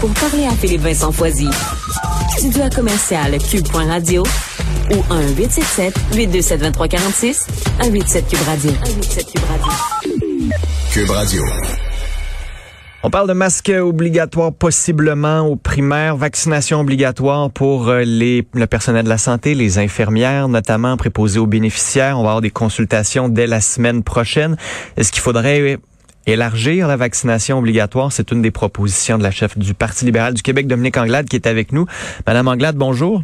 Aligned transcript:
pour 0.00 0.10
parler 0.14 0.44
à 0.46 0.52
Philippe 0.52 0.82
Vincent 0.82 1.12
Foisy. 1.12 1.48
Studio 2.36 2.62
à 2.62 2.70
commercial 2.70 3.38
cube.radio 3.38 4.22
ou 4.90 4.96
1-877-827-2346, 6.12 7.46
187 7.80 8.28
Cube 8.28 8.38
Radio. 8.46 8.70
187 8.70 9.26
Cube 9.26 9.44
Radio. 9.48 9.66
Cube 10.92 11.10
Radio. 11.10 11.42
On 13.02 13.10
parle 13.10 13.28
de 13.28 13.34
masque 13.34 13.68
obligatoire 13.68 14.52
possiblement 14.52 15.42
aux 15.42 15.56
primaires, 15.56 16.16
vaccination 16.16 16.80
obligatoire 16.80 17.50
pour 17.50 17.88
euh, 17.88 18.02
les, 18.02 18.46
le 18.52 18.66
personnel 18.66 19.04
de 19.04 19.08
la 19.08 19.18
santé, 19.18 19.54
les 19.54 19.78
infirmières 19.78 20.48
notamment 20.48 20.96
préposées 20.96 21.38
aux 21.38 21.46
bénéficiaires. 21.46 22.18
On 22.18 22.22
va 22.22 22.30
avoir 22.30 22.40
des 22.40 22.50
consultations 22.50 23.28
dès 23.28 23.46
la 23.46 23.60
semaine 23.60 24.02
prochaine. 24.02 24.56
Est-ce 24.96 25.12
qu'il 25.12 25.22
faudrait 25.22 25.78
élargir 26.26 26.88
la 26.88 26.96
vaccination 26.96 27.58
obligatoire? 27.58 28.12
C'est 28.12 28.30
une 28.32 28.42
des 28.42 28.50
propositions 28.50 29.18
de 29.18 29.22
la 29.22 29.30
chef 29.30 29.58
du 29.58 29.74
Parti 29.74 30.04
libéral 30.04 30.34
du 30.34 30.42
Québec, 30.42 30.66
Dominique 30.66 30.96
Anglade, 30.96 31.28
qui 31.28 31.36
est 31.36 31.46
avec 31.46 31.72
nous. 31.72 31.86
Madame 32.26 32.48
Anglade, 32.48 32.76
bonjour. 32.76 33.22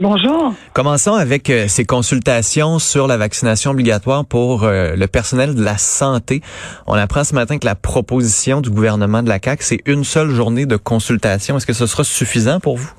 Bonjour. 0.00 0.54
Commençons 0.72 1.12
avec 1.12 1.50
euh, 1.50 1.66
ces 1.68 1.84
consultations 1.84 2.78
sur 2.78 3.06
la 3.06 3.18
vaccination 3.18 3.72
obligatoire 3.72 4.24
pour 4.24 4.64
euh, 4.64 4.96
le 4.96 5.06
personnel 5.06 5.54
de 5.54 5.62
la 5.62 5.76
santé. 5.76 6.40
On 6.86 6.94
apprend 6.94 7.22
ce 7.22 7.34
matin 7.34 7.58
que 7.58 7.66
la 7.66 7.74
proposition 7.74 8.62
du 8.62 8.70
gouvernement 8.70 9.22
de 9.22 9.28
la 9.28 9.38
CAQ, 9.38 9.62
c'est 9.62 9.82
une 9.84 10.04
seule 10.04 10.30
journée 10.30 10.64
de 10.64 10.76
consultation. 10.78 11.58
Est-ce 11.58 11.66
que 11.66 11.74
ce 11.74 11.84
sera 11.84 12.02
suffisant 12.02 12.60
pour 12.60 12.78
vous? 12.78 12.90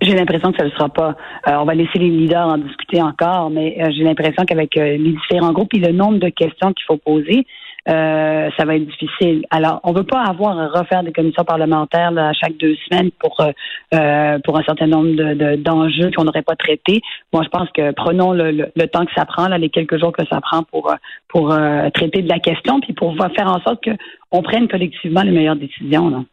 J'ai 0.00 0.14
l'impression 0.14 0.52
que 0.52 0.58
ça 0.58 0.64
ne 0.64 0.70
sera 0.70 0.88
pas. 0.90 1.16
Euh, 1.48 1.56
on 1.56 1.64
va 1.64 1.74
laisser 1.74 1.98
les 1.98 2.08
leaders 2.08 2.46
en 2.46 2.58
discuter 2.58 3.02
encore, 3.02 3.50
mais 3.50 3.76
j'ai 3.90 4.04
l'impression 4.04 4.44
qu'avec 4.44 4.76
les 4.76 4.96
différents 4.96 5.52
groupes 5.52 5.74
et 5.74 5.80
le 5.80 5.90
nombre 5.90 6.20
de 6.20 6.28
questions 6.28 6.72
qu'il 6.72 6.84
faut 6.86 6.98
poser, 6.98 7.44
euh, 7.88 8.50
ça 8.56 8.64
va 8.64 8.76
être 8.76 8.86
difficile. 8.86 9.44
Alors, 9.50 9.80
on 9.84 9.92
ne 9.92 9.98
veut 9.98 10.04
pas 10.04 10.22
avoir 10.22 10.58
à 10.58 10.68
refaire 10.68 11.02
des 11.02 11.12
commissions 11.12 11.44
parlementaires 11.44 12.12
à 12.16 12.32
chaque 12.32 12.56
deux 12.58 12.76
semaines 12.88 13.10
pour 13.18 13.40
euh, 13.40 13.52
euh, 13.94 14.38
pour 14.44 14.58
un 14.58 14.62
certain 14.62 14.86
nombre 14.86 15.10
de, 15.10 15.56
d'enjeux 15.56 16.10
qu'on 16.14 16.24
n'aurait 16.24 16.42
pas 16.42 16.56
traités. 16.56 17.00
Moi, 17.32 17.42
je 17.44 17.48
pense 17.48 17.68
que 17.74 17.92
prenons 17.92 18.32
le, 18.32 18.50
le, 18.50 18.86
temps 18.86 19.04
que 19.06 19.12
ça 19.16 19.24
prend, 19.24 19.48
là, 19.48 19.58
les 19.58 19.70
quelques 19.70 19.98
jours 19.98 20.12
que 20.12 20.26
ça 20.30 20.40
prend 20.40 20.62
pour 20.64 20.94
pour 21.28 21.56
traiter 21.94 22.22
de 22.22 22.28
la 22.28 22.38
question, 22.38 22.80
puis 22.80 22.92
pour 22.92 23.16
faire 23.16 23.46
en 23.46 23.60
sorte 23.60 23.82
qu'on 23.84 24.42
prenne 24.42 24.68
collectivement 24.68 25.22
les 25.22 25.30
meilleures 25.30 25.56
décisions. 25.56 26.10
Là. 26.10 26.24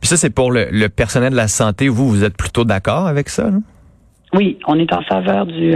Puis 0.00 0.08
ça, 0.08 0.16
c'est 0.16 0.34
pour 0.34 0.50
le, 0.50 0.68
le, 0.70 0.88
personnel 0.88 1.32
de 1.32 1.36
la 1.36 1.48
santé. 1.48 1.88
Vous, 1.88 2.08
vous 2.08 2.24
êtes 2.24 2.36
plutôt 2.36 2.64
d'accord 2.64 3.06
avec 3.06 3.28
ça? 3.28 3.50
Là? 3.50 3.58
Oui, 4.34 4.58
on 4.66 4.78
est 4.78 4.92
en 4.92 5.02
faveur 5.02 5.46
du, 5.46 5.74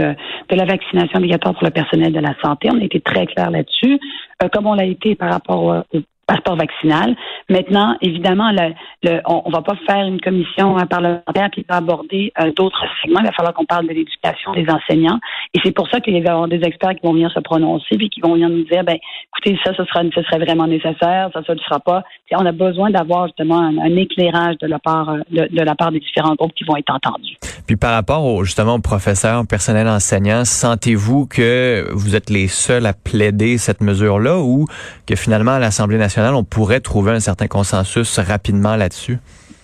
de 0.51 0.57
la 0.57 0.65
vaccination 0.65 1.17
obligatoire 1.17 1.53
pour 1.55 1.63
le 1.63 1.71
personnel 1.71 2.11
de 2.11 2.19
la 2.19 2.35
santé. 2.43 2.69
On 2.71 2.79
a 2.79 2.83
été 2.83 2.99
très 2.99 3.25
clair 3.25 3.49
là-dessus. 3.49 3.99
Euh, 4.43 4.49
comme 4.49 4.67
on 4.67 4.73
l'a 4.73 4.85
été 4.85 5.15
par 5.15 5.31
rapport 5.31 5.63
au, 5.63 5.99
passeport 6.27 6.55
vaccinal. 6.55 7.15
Maintenant, 7.49 7.97
évidemment, 8.01 8.51
le, 8.51 9.19
on, 9.25 9.43
ne 9.47 9.51
va 9.53 9.61
pas 9.61 9.75
faire 9.87 10.05
une 10.05 10.21
commission 10.21 10.75
parlementaire 10.89 11.49
qui 11.51 11.65
aborder 11.67 12.31
euh, 12.39 12.51
d'autres 12.55 12.83
segments. 13.01 13.19
Il 13.21 13.25
va 13.25 13.31
falloir 13.31 13.53
qu'on 13.53 13.65
parle 13.65 13.87
de 13.87 13.93
l'éducation 13.93 14.53
des 14.53 14.65
enseignants. 14.69 15.19
Et 15.53 15.59
c'est 15.63 15.71
pour 15.71 15.89
ça 15.89 15.99
qu'il 15.99 16.13
va 16.13 16.19
y 16.19 16.27
avoir 16.27 16.47
des 16.47 16.61
experts 16.63 16.95
qui 16.95 17.01
vont 17.03 17.13
venir 17.13 17.31
se 17.31 17.39
prononcer 17.39 17.97
puis 17.97 18.09
qui 18.09 18.21
vont 18.21 18.33
venir 18.33 18.49
nous 18.49 18.63
dire, 18.63 18.83
ben, 18.83 18.97
écoutez, 19.33 19.57
ça, 19.63 19.73
ce 19.75 19.83
sera, 19.85 20.01
ce 20.13 20.21
serait 20.23 20.39
vraiment 20.39 20.67
nécessaire, 20.67 21.29
ça, 21.33 21.41
ça 21.45 21.53
ne 21.53 21.59
sera 21.59 21.79
pas. 21.79 22.03
on 22.33 22.45
a 22.45 22.51
besoin 22.51 22.89
d'avoir 22.89 23.27
justement 23.27 23.59
un, 23.59 23.95
éclairage 23.95 24.55
de 24.61 24.67
la 24.67 24.79
part 24.79 25.09
euh, 25.09 25.19
de, 25.29 25.61
la 25.61 25.75
part 25.75 25.91
des 25.91 25.99
différents 25.99 26.35
groupes 26.35 26.53
qui 26.53 26.63
vont 26.63 26.77
être 26.77 26.93
entendus. 26.93 27.37
Puis 27.67 27.75
par 27.75 27.93
rapport 27.93 28.25
au, 28.25 28.43
justement 28.43 28.75
aux 28.75 28.81
professeurs, 28.81 29.45
personnel 29.47 29.87
enseignant, 29.87 30.45
sentez-vous 30.45 31.27
que 31.27 31.87
vous 31.91 32.15
êtes 32.15 32.29
les 32.29 32.47
seuls 32.47 32.85
à 32.85 32.93
plaider 32.93 33.57
cette 33.57 33.81
mesure-là 33.81 34.39
ou 34.39 34.65
que 35.07 35.15
finalement 35.15 35.51
à 35.51 35.59
l'Assemblée 35.59 35.97
nationale, 35.97 36.10
on 36.17 36.43
pourrait 36.43 36.79
trouver 36.79 37.11
un 37.11 37.19
certain 37.19 37.47
consensus 37.47 38.19
rapidement 38.19 38.75
là-dessus? 38.75 39.19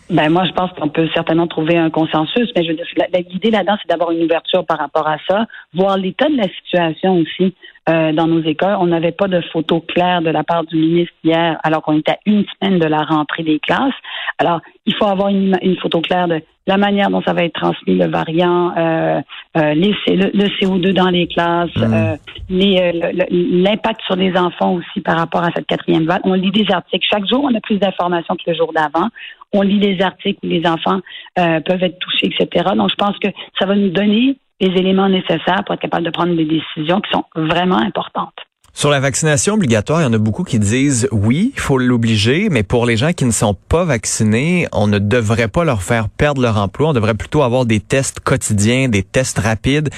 Ben 0.10 0.30
moi, 0.30 0.46
je 0.46 0.54
pense 0.54 0.72
qu'on 0.72 0.88
peut 0.88 1.08
certainement 1.14 1.48
trouver 1.48 1.78
un 1.78 1.90
consensus, 1.90 2.50
mais 2.56 2.64
je 2.64 2.70
veux 2.70 2.76
dire, 2.76 2.86
l'idée 3.30 3.52
là-dedans, 3.52 3.76
c'est 3.82 3.90
d'avoir 3.90 4.12
une 4.12 4.24
ouverture 4.24 4.66
par 4.66 4.78
rapport 4.78 5.06
à 5.08 5.18
ça, 5.28 5.46
voir 5.74 5.98
l'état 5.98 6.30
de 6.30 6.38
la 6.38 6.48
situation 6.48 7.18
aussi 7.18 7.54
euh, 7.90 8.12
dans 8.12 8.28
nos 8.28 8.42
écoles. 8.44 8.76
On 8.80 8.88
n'avait 8.88 9.12
pas 9.12 9.28
de 9.28 9.42
photos 9.52 9.82
claires 9.88 10.22
de 10.22 10.30
la 10.30 10.44
part 10.44 10.64
du 10.66 10.78
ministre 10.78 11.14
hier, 11.24 11.60
alors 11.64 11.82
qu'on 11.82 11.98
était 11.98 12.14
à 12.14 12.20
une 12.26 12.46
semaine 12.46 12.80
de 12.80 12.86
la 12.86 13.04
rentrée 13.04 13.44
des 13.44 13.60
classes. 13.60 13.94
Alors, 14.40 14.62
il 14.86 14.96
faut 14.96 15.06
avoir 15.06 15.30
une, 15.30 15.58
une 15.62 15.78
photo 15.78 16.02
claire 16.02 16.28
de 16.28 16.42
la 16.68 16.78
manière 16.78 17.10
dont 17.10 17.22
ça 17.22 17.34
va 17.34 17.44
être 17.46 17.54
transmis, 17.54 17.96
le 17.96 18.08
variant, 18.08 18.74
euh, 18.78 19.22
euh, 19.58 19.74
les, 19.74 19.96
le, 20.08 20.48
CO2 20.60 20.92
dans 20.92 21.10
les 21.10 21.28
classes, 21.28 21.76
mmh. 21.76 21.94
euh, 21.94 22.16
euh 22.52 23.26
l'impact 23.32 24.02
sur 24.06 24.18
les 24.18 24.38
enfants 24.38 24.76
aussi 24.76 25.02
par 25.02 25.18
rapport 25.18 25.44
à 25.44 25.50
cette 25.56 25.66
quatrième 25.66 26.06
vague. 26.06 26.22
On 26.26 26.34
lit 26.34 26.52
des 26.52 26.70
articles. 26.72 27.08
Chaque 27.10 27.26
jour, 27.26 27.48
on 27.50 27.56
a 27.56 27.62
plus 27.62 27.78
d'informations 27.78 28.36
que 28.36 28.52
le 28.52 28.58
jour 28.58 28.74
d'avant. 28.74 29.08
On 29.54 29.62
lit 29.62 29.80
des 29.80 30.02
articles 30.04 30.40
où 30.44 30.50
les 30.50 30.68
enfants 30.68 31.00
euh, 31.40 31.62
peuvent 31.62 31.82
être 31.82 32.00
touchés, 32.00 32.28
etc. 32.28 32.66
Donc, 32.76 32.90
je 32.90 32.96
pense 32.96 33.18
que 33.20 33.30
ça 33.58 33.66
va 33.66 33.76
nous 33.76 33.90
donner 33.90 34.38
les 34.60 34.68
éléments 34.68 35.10
nécessaires 35.10 35.64
pour 35.66 35.76
être 35.76 35.82
capable 35.82 36.06
de 36.06 36.12
prendre 36.12 36.36
des 36.36 36.46
décisions 36.46 37.02
qui 37.02 37.12
sont 37.12 37.26
vraiment 37.36 37.78
importantes. 37.78 38.34
Sur 38.78 38.92
la 38.92 39.00
vaccination 39.00 39.56
obligatoire, 39.56 40.02
il 40.02 40.04
y 40.04 40.08
en 40.08 40.14
a 40.14 40.20
beaucoup 40.20 40.44
qui 40.44 40.60
disent 40.60 41.08
oui, 41.12 41.52
il 41.56 41.60
faut 41.60 41.80
l'obliger, 41.80 42.50
mais 42.52 42.62
pour 42.62 42.86
les 42.86 42.96
gens 42.96 43.12
qui 43.12 43.26
ne 43.26 43.32
sont 43.32 43.56
pas 43.56 43.86
vaccinés, 43.86 44.68
on 44.72 44.86
ne 44.86 45.00
devrait 45.00 45.48
pas 45.48 45.64
leur 45.64 45.82
faire 45.82 46.10
perdre 46.10 46.44
leur 46.44 46.58
emploi. 46.58 46.90
On 46.90 46.94
devrait 46.94 47.16
plutôt 47.16 47.42
avoir 47.42 47.66
des 47.66 47.80
tests 47.80 48.20
quotidiens, 48.20 48.88
des 48.88 49.02
tests 49.02 49.40
rapides. 49.40 49.90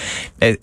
Euh, 0.46 0.56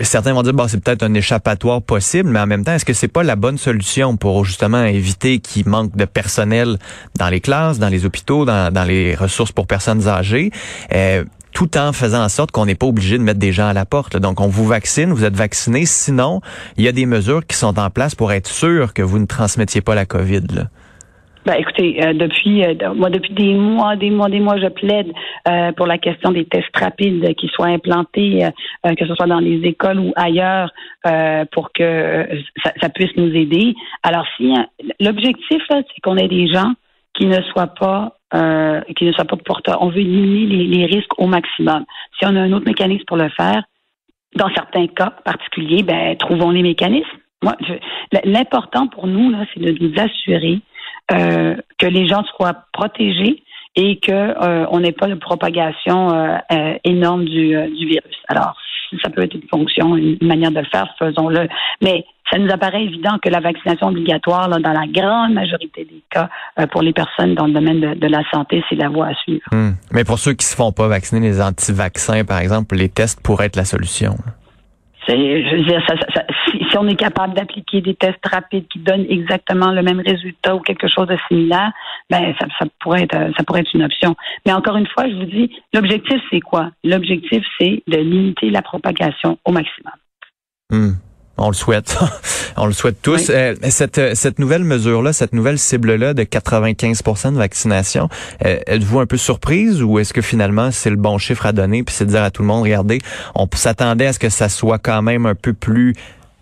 certains 0.00 0.32
vont 0.32 0.42
dire 0.42 0.52
bon, 0.52 0.66
c'est 0.66 0.82
peut-être 0.82 1.04
un 1.04 1.14
échappatoire 1.14 1.80
possible, 1.80 2.30
mais 2.30 2.40
en 2.40 2.46
même 2.48 2.64
temps, 2.64 2.72
est-ce 2.72 2.84
que 2.84 2.92
c'est 2.92 3.06
pas 3.06 3.22
la 3.22 3.36
bonne 3.36 3.56
solution 3.56 4.16
pour 4.16 4.44
justement 4.44 4.82
éviter 4.82 5.38
qu'il 5.38 5.68
manque 5.68 5.96
de 5.96 6.06
personnel 6.06 6.76
dans 7.20 7.28
les 7.28 7.40
classes, 7.40 7.78
dans 7.78 7.88
les 7.88 8.04
hôpitaux, 8.04 8.44
dans, 8.44 8.72
dans 8.72 8.84
les 8.84 9.14
ressources 9.14 9.52
pour 9.52 9.68
personnes 9.68 10.08
âgées? 10.08 10.50
Euh, 10.92 11.22
tout 11.52 11.76
en 11.76 11.92
faisant 11.92 12.22
en 12.22 12.28
sorte 12.28 12.50
qu'on 12.50 12.66
n'est 12.66 12.74
pas 12.74 12.86
obligé 12.86 13.18
de 13.18 13.22
mettre 13.22 13.38
des 13.38 13.52
gens 13.52 13.68
à 13.68 13.72
la 13.72 13.84
porte. 13.84 14.16
Donc, 14.16 14.40
on 14.40 14.48
vous 14.48 14.66
vaccine, 14.66 15.12
vous 15.12 15.24
êtes 15.24 15.36
vacciné. 15.36 15.84
Sinon, 15.84 16.40
il 16.76 16.84
y 16.84 16.88
a 16.88 16.92
des 16.92 17.06
mesures 17.06 17.46
qui 17.46 17.56
sont 17.56 17.78
en 17.78 17.90
place 17.90 18.14
pour 18.14 18.32
être 18.32 18.48
sûr 18.48 18.94
que 18.94 19.02
vous 19.02 19.18
ne 19.18 19.26
transmettiez 19.26 19.80
pas 19.80 19.94
la 19.94 20.06
COVID. 20.06 20.42
Là. 20.54 20.64
Ben, 21.46 21.54
écoutez, 21.54 22.04
euh, 22.04 22.12
depuis 22.12 22.62
euh, 22.64 22.94
moi 22.94 23.08
depuis 23.08 23.32
des 23.32 23.54
mois, 23.54 23.96
des 23.96 24.10
mois, 24.10 24.28
des 24.28 24.40
mois, 24.40 24.58
je 24.58 24.68
plaide 24.68 25.10
euh, 25.48 25.72
pour 25.72 25.86
la 25.86 25.96
question 25.96 26.32
des 26.32 26.44
tests 26.44 26.76
rapides 26.76 27.34
qui 27.34 27.48
soient 27.48 27.68
implantés, 27.68 28.46
que 28.84 29.06
ce 29.06 29.14
soit 29.14 29.26
dans 29.26 29.40
les 29.40 29.60
écoles 29.66 29.98
ou 29.98 30.12
ailleurs, 30.16 30.70
pour 31.52 31.72
que 31.72 32.28
ça, 32.62 32.72
ça, 32.80 32.88
puisse 32.90 33.16
nous 33.16 33.34
aider. 33.34 33.74
Alors, 34.02 34.26
si 34.36 34.52
l'objectif, 35.00 35.62
c'est 35.70 36.00
qu'on 36.02 36.16
ait 36.16 36.28
des 36.28 36.46
gens 36.46 36.72
qui 37.14 37.26
ne 37.26 37.40
soient 37.42 37.74
pas 37.78 38.19
euh, 38.34 38.80
qui 38.96 39.04
ne 39.04 39.12
soient 39.12 39.24
pas 39.24 39.36
porteurs. 39.36 39.82
On 39.82 39.88
veut 39.88 39.98
éliminer 39.98 40.66
les, 40.66 40.86
risques 40.86 41.18
au 41.18 41.26
maximum. 41.26 41.84
Si 42.18 42.26
on 42.26 42.36
a 42.36 42.40
un 42.40 42.52
autre 42.52 42.66
mécanisme 42.66 43.04
pour 43.06 43.16
le 43.16 43.28
faire, 43.30 43.62
dans 44.36 44.48
certains 44.54 44.86
cas 44.86 45.10
particuliers, 45.24 45.82
ben 45.82 46.16
trouvons 46.16 46.50
les 46.50 46.62
mécanismes. 46.62 47.08
Moi, 47.42 47.56
l'important 48.24 48.86
pour 48.86 49.06
nous 49.06 49.30
là, 49.30 49.44
c'est 49.52 49.60
de 49.60 49.72
nous 49.84 50.00
assurer 50.00 50.60
euh, 51.12 51.56
que 51.78 51.86
les 51.86 52.06
gens 52.06 52.22
soient 52.36 52.66
protégés 52.72 53.42
et 53.76 53.98
que 53.98 54.12
euh, 54.12 54.66
on 54.70 54.80
n'ait 54.80 54.92
pas 54.92 55.06
de 55.06 55.14
propagation 55.14 56.12
euh, 56.12 56.36
euh, 56.52 56.74
énorme 56.84 57.24
du, 57.24 57.48
du 57.48 57.86
virus. 57.86 58.16
Alors, 58.28 58.56
ça 59.02 59.10
peut 59.10 59.22
être 59.22 59.34
une 59.34 59.48
fonction, 59.48 59.96
une 59.96 60.18
manière 60.22 60.50
de 60.50 60.58
le 60.58 60.66
faire, 60.66 60.86
faisons-le. 60.98 61.48
Mais 61.82 62.04
ça 62.30 62.38
nous 62.38 62.50
apparaît 62.50 62.84
évident 62.84 63.18
que 63.22 63.28
la 63.28 63.40
vaccination 63.40 63.88
obligatoire, 63.88 64.48
dans 64.48 64.72
la 64.72 64.86
grande 64.86 65.34
majorité 65.34 65.84
des 65.84 66.02
cas, 66.10 66.28
euh, 66.58 66.66
pour 66.66 66.82
les 66.82 66.92
personnes 66.92 67.34
dans 67.34 67.46
le 67.46 67.52
domaine 67.52 67.80
de, 67.80 68.06
la 68.06 68.22
santé, 68.32 68.62
c'est 68.68 68.76
la 68.76 68.88
voie 68.88 69.08
à 69.08 69.14
suivre. 69.14 69.44
Hmm. 69.52 69.72
Mais 69.92 70.04
pour 70.04 70.18
ceux 70.18 70.34
qui 70.34 70.46
se 70.46 70.54
font 70.54 70.72
pas 70.72 70.88
vacciner, 70.88 71.20
les 71.20 71.40
anti-vaccins, 71.40 72.24
par 72.24 72.38
exemple, 72.38 72.76
les 72.76 72.88
tests 72.88 73.20
pourraient 73.22 73.46
être 73.46 73.56
la 73.56 73.64
solution. 73.64 74.14
Je 75.08 75.56
veux 75.56 75.64
dire, 75.64 75.82
si, 76.70 76.78
on 76.78 76.88
est 76.88 76.96
capable 76.96 77.34
d'appliquer 77.34 77.80
des 77.80 77.94
tests 77.94 78.24
rapides 78.24 78.66
qui 78.68 78.78
donnent 78.78 79.06
exactement 79.08 79.72
le 79.72 79.82
même 79.82 80.00
résultat 80.00 80.54
ou 80.54 80.60
quelque 80.60 80.88
chose 80.88 81.08
de 81.08 81.16
similaire, 81.28 81.72
ben 82.08 82.34
ça, 82.38 82.46
ça 82.58 82.66
pourrait 82.80 83.02
être 83.02 83.16
ça 83.36 83.44
pourrait 83.44 83.60
être 83.60 83.74
une 83.74 83.82
option. 83.82 84.16
Mais 84.46 84.52
encore 84.52 84.76
une 84.76 84.86
fois, 84.86 85.08
je 85.08 85.14
vous 85.14 85.24
dis, 85.24 85.50
l'objectif 85.72 86.20
c'est 86.30 86.40
quoi? 86.40 86.70
L'objectif 86.84 87.44
c'est 87.58 87.82
de 87.86 87.96
limiter 87.96 88.50
la 88.50 88.62
propagation 88.62 89.38
au 89.44 89.52
maximum. 89.52 89.92
Hmm. 90.70 90.92
On 91.40 91.48
le 91.48 91.54
souhaite. 91.54 91.98
On 92.56 92.66
le 92.66 92.72
souhaite 92.72 93.00
tous. 93.00 93.30
Euh, 93.30 93.54
cette, 93.70 94.14
cette 94.14 94.38
nouvelle 94.38 94.64
mesure-là, 94.64 95.14
cette 95.14 95.32
nouvelle 95.32 95.58
cible-là 95.58 96.12
de 96.12 96.22
95% 96.24 97.32
de 97.32 97.38
vaccination, 97.38 98.10
euh, 98.44 98.58
êtes-vous 98.66 99.00
un 99.00 99.06
peu 99.06 99.16
surprise 99.16 99.82
ou 99.82 99.98
est-ce 99.98 100.12
que 100.12 100.20
finalement 100.20 100.70
c'est 100.70 100.90
le 100.90 100.96
bon 100.96 101.16
chiffre 101.16 101.46
à 101.46 101.52
donner 101.52 101.82
puis 101.82 101.94
c'est 101.94 102.04
de 102.04 102.10
dire 102.10 102.22
à 102.22 102.30
tout 102.30 102.42
le 102.42 102.48
monde, 102.48 102.64
regardez, 102.64 102.98
on 103.34 103.48
s'attendait 103.54 104.06
à 104.06 104.12
ce 104.12 104.18
que 104.18 104.28
ça 104.28 104.50
soit 104.50 104.78
quand 104.78 105.00
même 105.00 105.24
un 105.24 105.34
peu 105.34 105.54
plus 105.54 105.94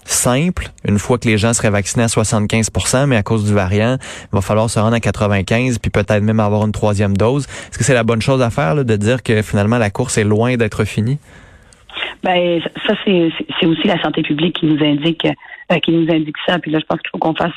simple 0.09 0.69
une 0.87 0.99
fois 0.99 1.19
que 1.19 1.29
les 1.29 1.39
gens 1.39 1.53
seraient 1.53 1.71
vaccinés 1.71 2.05
à 2.05 2.07
75% 2.07 3.07
mais 3.07 3.17
à 3.17 3.23
cause 3.23 3.45
du 3.45 3.55
variant, 3.55 3.99
il 4.01 4.35
va 4.35 4.41
falloir 4.41 4.71
se 4.71 4.79
rendre 4.79 4.95
à 4.95 5.01
95 5.01 5.79
puis 5.79 5.91
peut-être 5.91 6.23
même 6.23 6.41
avoir 6.41 6.65
une 6.65 6.73
troisième 6.73 7.17
dose. 7.17 7.47
Est-ce 7.71 7.79
que 7.79 7.85
c'est 7.85 7.95
la 7.95 8.05
bonne 8.05 8.23
chose 8.23 8.43
à 8.43 8.51
faire 8.51 8.75
là, 8.75 8.85
de 8.85 8.97
dire 8.97 9.23
que 9.23 9.43
finalement 9.43 9.79
la 9.79 9.91
course 9.91 10.19
est 10.19 10.25
loin 10.25 10.57
d'être 10.57 10.85
finie? 10.85 11.19
Ben 12.23 12.61
ça 12.87 12.95
c'est 13.05 13.67
aussi 13.67 13.87
la 13.87 14.01
santé 14.03 14.23
publique 14.23 14.59
qui 14.61 14.67
nous 14.67 14.83
indique 14.85 15.27
euh, 15.71 15.79
qui 15.81 15.93
nous 15.93 16.11
indique 16.11 16.37
ça. 16.47 16.59
Puis 16.59 16.71
là, 16.71 16.79
je 16.81 16.87
pense 16.87 16.99
qu'il 17.01 17.11
faut 17.11 17.19
qu'on 17.19 17.35
fasse 17.35 17.53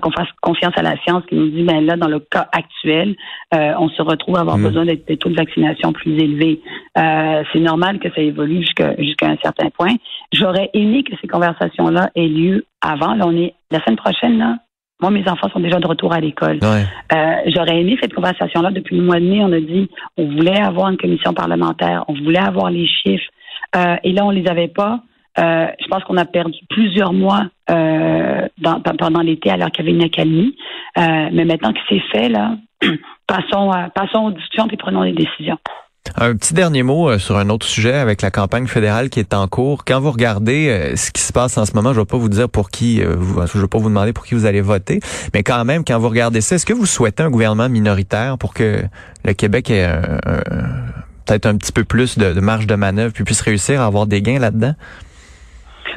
qu'on 0.00 0.10
fasse 0.10 0.28
confiance 0.40 0.72
à 0.76 0.82
la 0.82 0.96
science 1.02 1.22
qui 1.28 1.34
nous 1.34 1.48
dit, 1.48 1.62
ben 1.62 1.84
là, 1.84 1.96
dans 1.96 2.08
le 2.08 2.20
cas 2.20 2.48
actuel, 2.52 3.14
on 3.52 3.88
se 3.88 4.02
retrouve 4.02 4.36
à 4.36 4.40
avoir 4.40 4.58
mm. 4.58 4.62
besoin 4.62 4.84
des 4.84 5.16
taux 5.16 5.28
de 5.28 5.36
vaccination 5.36 5.92
plus 5.92 6.12
élevés. 6.18 6.60
c'est 6.96 7.60
normal 7.60 7.98
que 7.98 8.08
ça 8.14 8.20
évolue 8.20 8.64
jusqu'à 8.98 9.26
un 9.26 9.36
certain 9.42 9.70
point. 9.70 9.94
J'aurais 10.32 10.70
aimé 10.74 11.02
que 11.02 11.14
ces 11.20 11.28
conversations-là 11.28 12.10
aient 12.14 12.28
lieu 12.28 12.64
avant. 12.80 13.14
Là, 13.14 13.24
on 13.26 13.36
est 13.36 13.54
la 13.70 13.80
semaine 13.82 13.96
prochaine, 13.96 14.38
là, 14.38 14.56
moi, 15.02 15.10
mes 15.10 15.28
enfants 15.28 15.48
sont 15.52 15.58
déjà 15.58 15.80
de 15.80 15.86
retour 15.86 16.12
à 16.12 16.20
l'école. 16.20 16.60
Euh, 16.62 17.34
j'aurais 17.46 17.80
aimé 17.80 17.98
cette 18.00 18.14
conversation-là 18.14 18.70
depuis 18.70 18.96
le 18.96 19.02
mois 19.02 19.18
de 19.18 19.24
mai. 19.24 19.40
On 19.42 19.52
a 19.52 19.60
dit 19.60 19.90
on 20.16 20.26
voulait 20.26 20.60
avoir 20.60 20.90
une 20.90 20.96
commission 20.96 21.34
parlementaire, 21.34 22.04
on 22.06 22.14
voulait 22.14 22.38
avoir 22.38 22.70
les 22.70 22.86
chiffres, 22.86 23.28
euh, 23.76 23.96
et 24.04 24.12
là, 24.12 24.24
on 24.24 24.30
les 24.30 24.46
avait 24.46 24.68
pas. 24.68 25.00
Euh, 25.38 25.66
je 25.80 25.86
pense 25.88 26.04
qu'on 26.04 26.16
a 26.16 26.24
perdu 26.24 26.58
plusieurs 26.68 27.12
mois 27.12 27.46
pendant 27.66 29.20
l'été 29.22 29.50
alors 29.50 29.70
qu'il 29.70 29.84
y 29.84 29.88
avait 29.88 29.96
une 29.96 30.04
accalmie. 30.04 30.56
mais 30.96 31.44
maintenant 31.44 31.72
que 31.72 31.80
c'est 31.88 32.02
fait, 32.12 32.28
là, 32.28 32.56
passons, 33.26 33.70
passons 33.94 34.26
aux 34.26 34.30
discussions 34.32 34.68
et 34.70 34.76
prenons 34.76 35.04
des 35.04 35.12
décisions. 35.12 35.58
Un 36.16 36.36
petit 36.36 36.52
dernier 36.52 36.82
mot 36.82 37.08
euh, 37.08 37.18
sur 37.18 37.38
un 37.38 37.48
autre 37.48 37.64
sujet 37.64 37.94
avec 37.94 38.22
la 38.22 38.30
campagne 38.30 38.66
fédérale 38.66 39.08
qui 39.08 39.20
est 39.20 39.32
en 39.32 39.46
cours. 39.46 39.84
Quand 39.84 40.00
vous 40.00 40.10
regardez 40.10 40.68
euh, 40.68 40.96
ce 40.96 41.10
qui 41.10 41.22
se 41.22 41.32
passe 41.32 41.56
en 41.56 41.64
ce 41.64 41.72
moment, 41.74 41.92
je 41.92 42.00
ne 42.00 42.02
vais 42.02 42.08
pas 42.08 42.18
vous 42.18 42.28
dire 42.28 42.48
pour 42.48 42.70
qui, 42.70 43.00
euh, 43.00 43.14
je 43.46 43.58
vais 43.58 43.68
pas 43.68 43.78
vous 43.78 43.88
demander 43.88 44.12
pour 44.12 44.26
qui 44.26 44.34
vous 44.34 44.44
allez 44.44 44.60
voter, 44.60 45.00
mais 45.32 45.42
quand 45.42 45.64
même, 45.64 45.84
quand 45.84 45.98
vous 45.98 46.08
regardez 46.08 46.40
ça, 46.40 46.56
est-ce 46.56 46.66
que 46.66 46.72
vous 46.72 46.86
souhaitez 46.86 47.22
un 47.22 47.30
gouvernement 47.30 47.68
minoritaire 47.68 48.36
pour 48.36 48.52
que 48.52 48.82
le 49.24 49.32
Québec 49.32 49.70
ait 49.70 49.88
peut-être 51.24 51.46
un 51.46 51.56
petit 51.56 51.72
peu 51.72 51.84
plus 51.84 52.18
de, 52.18 52.38
marge 52.40 52.66
de 52.66 52.74
manœuvre 52.74 53.12
puis 53.14 53.24
puisse 53.24 53.40
réussir 53.40 53.80
à 53.80 53.86
avoir 53.86 54.06
des 54.06 54.22
gains 54.22 54.40
là-dedans? 54.40 54.74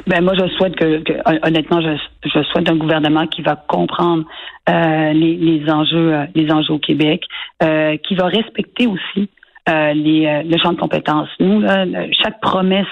Ben 0.06 0.22
moi, 0.22 0.34
je 0.34 0.46
souhaite 0.56 0.76
que, 0.76 1.02
honnêtement, 1.46 1.80
je, 1.80 1.96
je, 2.24 2.42
souhaite 2.44 2.70
un 2.70 2.76
gouvernement 2.76 3.26
qui 3.26 3.42
va 3.42 3.56
comprendre 3.56 4.24
les, 4.68 5.64
enjeux, 5.68 6.14
les 6.34 6.50
enjeux 6.52 6.74
au 6.74 6.78
Québec, 6.78 7.24
qui 7.60 8.14
va 8.14 8.26
respecter 8.26 8.86
aussi 8.86 9.28
euh, 9.68 9.94
les, 9.94 10.26
euh, 10.26 10.42
le 10.44 10.56
champ 10.58 10.72
de 10.72 10.78
compétences. 10.78 11.28
Nous, 11.40 11.60
là, 11.60 11.84
chaque 12.22 12.40
promesse 12.40 12.86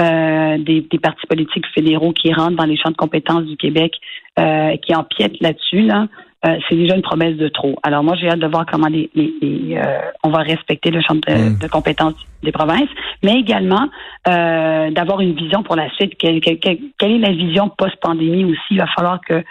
euh, 0.00 0.56
des, 0.56 0.80
des, 0.80 0.98
partis 0.98 1.26
politiques 1.26 1.66
fédéraux 1.74 2.12
qui 2.12 2.32
rentrent 2.32 2.56
dans 2.56 2.64
les 2.64 2.78
champs 2.78 2.90
de 2.90 2.96
compétences 2.96 3.44
du 3.44 3.58
Québec, 3.58 3.92
euh, 4.38 4.74
qui 4.78 4.94
empiètent 4.94 5.38
là-dessus, 5.40 5.82
là, 5.82 6.06
euh, 6.44 6.56
c'est 6.68 6.76
déjà 6.76 6.94
une 6.94 7.02
promesse 7.02 7.36
de 7.36 7.48
trop. 7.48 7.76
Alors 7.82 8.02
moi, 8.02 8.16
j'ai 8.16 8.28
hâte 8.28 8.38
de 8.38 8.46
voir 8.46 8.66
comment 8.70 8.88
les, 8.88 9.10
les, 9.14 9.76
euh, 9.76 10.00
on 10.22 10.30
va 10.30 10.38
respecter 10.38 10.90
le 10.90 11.00
champ 11.00 11.14
de, 11.14 11.32
mm. 11.32 11.58
de, 11.58 11.68
compétences 11.68 12.14
des 12.42 12.52
provinces, 12.52 12.88
mais 13.22 13.40
également 13.40 13.88
euh, 14.28 14.90
d'avoir 14.90 15.20
une 15.20 15.34
vision 15.34 15.62
pour 15.62 15.76
la 15.76 15.88
suite. 15.94 16.12
Quelle, 16.18 16.40
quelle, 16.40 16.58
quelle 16.60 17.12
est 17.12 17.18
la 17.18 17.32
vision 17.32 17.70
post-pandémie 17.70 18.44
aussi? 18.44 18.60
Il 18.72 18.78
va 18.78 18.86
falloir 18.94 19.20
que 19.26 19.42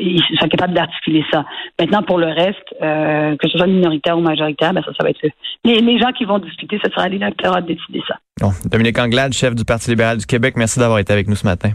ils 0.00 0.22
soient 0.38 0.48
capables 0.48 0.74
d'articuler 0.74 1.24
ça. 1.30 1.44
Maintenant, 1.78 2.02
pour 2.02 2.18
le 2.18 2.28
reste, 2.28 2.64
que 2.80 3.48
ce 3.48 3.58
soit 3.58 3.66
minoritaire 3.66 4.16
ou 4.16 4.22
majoritaire, 4.22 4.72
ben 4.72 4.82
ça, 4.82 4.92
ça 4.96 5.04
va 5.04 5.10
être 5.10 5.20
les, 5.64 5.80
les 5.80 5.98
gens 5.98 6.12
qui 6.12 6.24
vont 6.24 6.38
discuter, 6.38 6.78
ce 6.82 6.90
sera 6.90 7.08
l'électorat 7.08 7.60
de 7.60 7.68
décider 7.68 8.00
ça. 8.08 8.16
Bon. 8.40 8.50
Dominique 8.70 8.98
Anglade, 8.98 9.32
chef 9.32 9.54
du 9.54 9.64
Parti 9.64 9.90
libéral 9.90 10.18
du 10.18 10.26
Québec, 10.26 10.54
merci 10.56 10.78
d'avoir 10.78 10.98
été 10.98 11.12
avec 11.12 11.28
nous 11.28 11.36
ce 11.36 11.46
matin. 11.46 11.70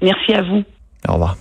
Merci 0.00 0.34
à 0.34 0.42
vous. 0.42 0.62
Au 1.08 1.14
revoir. 1.14 1.36